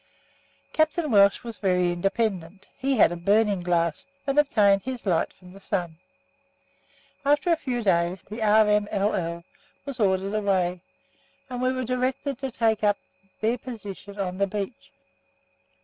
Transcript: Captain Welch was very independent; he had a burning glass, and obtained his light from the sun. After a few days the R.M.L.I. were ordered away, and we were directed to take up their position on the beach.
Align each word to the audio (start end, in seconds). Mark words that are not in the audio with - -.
Captain 0.73 1.11
Welch 1.11 1.43
was 1.43 1.59
very 1.59 1.91
independent; 1.91 2.69
he 2.75 2.97
had 2.97 3.11
a 3.11 3.15
burning 3.15 3.61
glass, 3.61 4.07
and 4.25 4.39
obtained 4.39 4.81
his 4.81 5.05
light 5.05 5.31
from 5.31 5.53
the 5.53 5.59
sun. 5.59 5.99
After 7.23 7.51
a 7.51 7.55
few 7.55 7.83
days 7.83 8.23
the 8.23 8.41
R.M.L.I. 8.41 9.43
were 9.85 9.93
ordered 10.03 10.33
away, 10.33 10.81
and 11.51 11.61
we 11.61 11.71
were 11.71 11.85
directed 11.85 12.39
to 12.39 12.49
take 12.49 12.83
up 12.83 12.97
their 13.41 13.59
position 13.59 14.17
on 14.17 14.39
the 14.39 14.47
beach. 14.47 14.91